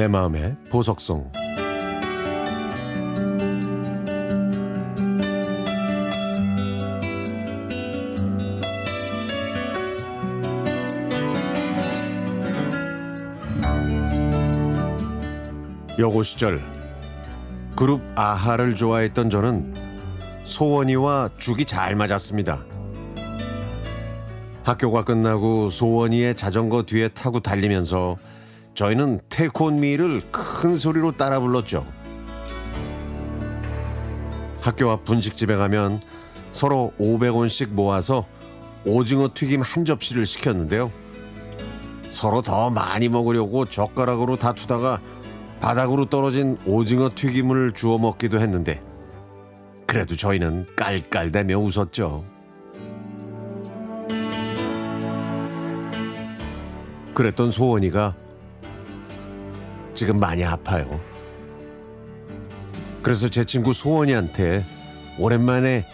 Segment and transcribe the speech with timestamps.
[0.00, 1.30] 내 마음의 보석송
[15.98, 16.62] 여고 시절
[17.76, 19.74] 그룹 아하를 좋아했던 저는
[20.46, 22.64] 소원이와 죽이 잘 맞았습니다.
[24.64, 28.16] 학교가 끝나고 소원이의 자전거 뒤에 타고 달리면서
[28.80, 31.86] 저희는 테콘미를 큰 소리로 따라 불렀죠.
[34.62, 36.00] 학교 앞 분식집에 가면
[36.50, 38.26] 서로 500원씩 모아서
[38.86, 40.90] 오징어 튀김 한 접시를 시켰는데요.
[42.08, 44.98] 서로 더 많이 먹으려고 젓가락으로 다투다가
[45.60, 48.82] 바닥으로 떨어진 오징어 튀김을 주워 먹기도 했는데
[49.86, 52.24] 그래도 저희는 깔깔대며 웃었죠.
[57.12, 58.29] 그랬던 소원이가
[60.00, 60.98] 지금 많이 아파요.
[63.02, 64.64] 그래서 제 친구 소원이한테
[65.18, 65.84] 오랜만에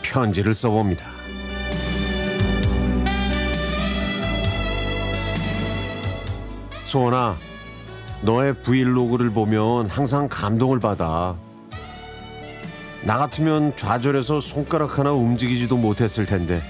[0.00, 1.04] 편지를 써봅니다.
[6.86, 7.36] 소원아,
[8.22, 11.36] 너의 브이로그를 보면 항상 감동을 받아.
[13.04, 16.62] 나 같으면 좌절해서 손가락 하나 움직이지도 못했을 텐데,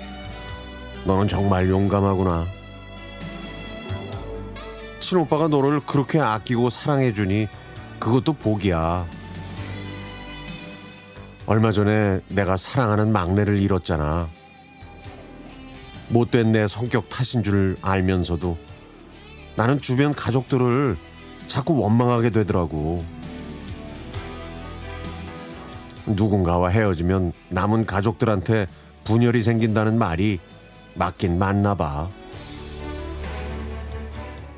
[1.05, 2.62] 너는 정말 용감하구나.
[5.13, 7.47] 친오빠가 너를 그렇게 아끼고 사랑해주니
[7.99, 9.05] 그것도 복이야.
[11.45, 14.27] 얼마 전에 내가 사랑하는 막내를 잃었잖아.
[16.09, 18.57] 못된 내 성격 탓인 줄 알면서도
[19.55, 20.97] 나는 주변 가족들을
[21.47, 23.05] 자꾸 원망하게 되더라고.
[26.07, 28.67] 누군가와 헤어지면 남은 가족들한테
[29.05, 30.41] 분열이 생긴다는 말이
[30.95, 32.09] 맞긴 맞나 봐.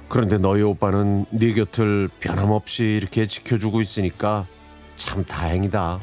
[0.09, 4.47] 그런데 너희 오빠는 네 곁을 변함없이 이렇게 지켜주고 있으니까
[4.97, 6.01] 참 다행이다.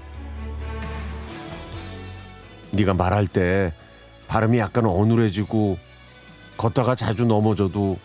[2.71, 3.73] 네가 말할 때
[4.27, 5.77] 발음이 약간 어눌해지고
[6.57, 7.97] 걷다가 자주 넘어져도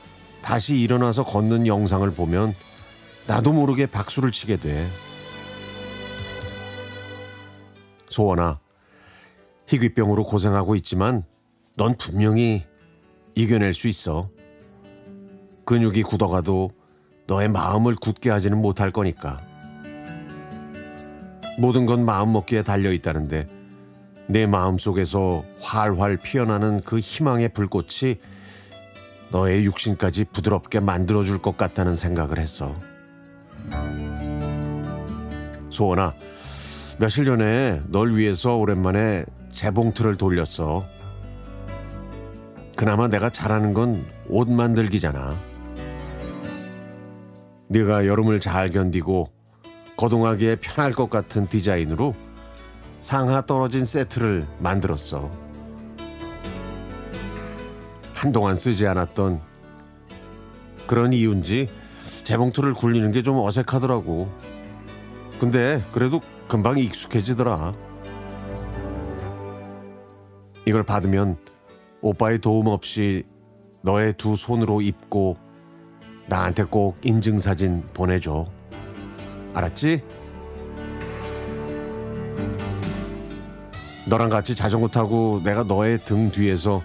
[0.43, 2.55] 다시 일어나서 걷는 영상을 보면
[3.27, 4.89] 나도 모르게 박수를 치게 돼.
[8.09, 8.61] 소원아,
[9.67, 11.25] 희귀병으로 고생하고 있지만
[11.77, 12.65] 넌 분명히
[13.35, 14.31] 이겨낼 수 있어.
[15.67, 16.71] 근육이 굳어가도
[17.27, 19.43] 너의 마음을 굳게 하지는 못할 거니까.
[21.59, 23.47] 모든 건 마음 먹기에 달려 있다는데
[24.29, 28.17] 내 마음 속에서 활활 피어나는 그 희망의 불꽃이
[29.31, 32.75] 너의 육신까지 부드럽게 만들어줄 것 같다는 생각을 했어.
[35.71, 36.15] 소원아,
[36.99, 40.87] 며칠 전에 널 위해서 오랜만에 재봉틀을 돌렸어.
[42.77, 45.37] 그나마 내가 잘하는 건 옷 만들기잖아.
[47.69, 49.31] 네가 여름을 잘 견디고
[49.97, 52.15] 거동하기에 편할 것 같은 디자인으로
[52.99, 55.31] 상하 떨어진 세트를 만들었어.
[58.15, 59.41] 한동안 쓰지 않았던
[60.87, 61.69] 그런 이유인지
[62.25, 64.31] 재봉틀을 굴리는 게 좀 어색하더라고.
[65.41, 67.75] 근데 그래도 금방 익숙해지더라.
[70.67, 71.37] 이걸 받으면
[72.01, 73.25] 오빠의 도움 없이
[73.83, 75.37] 너의 두 손으로 입고
[76.27, 78.47] 나한테 꼭 인증사진 보내줘.
[79.55, 80.03] 알았지?
[84.07, 86.83] 너랑 같이 자전거 타고 내가 너의 등 뒤에서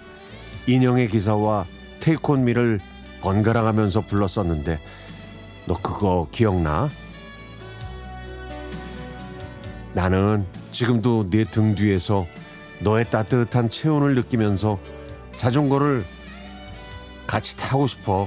[0.66, 1.66] 인형의 기사와
[2.00, 2.80] 테이콘미를
[3.20, 4.80] 번갈아 가면서 불렀었는데
[5.66, 6.88] 너 그거 기억나?
[9.92, 12.26] 나는 지금도 네등 뒤에서
[12.80, 14.78] 너의 따뜻한 체온을 느끼면서
[15.36, 16.04] 자전거를
[17.26, 18.26] 같이 타고 싶어.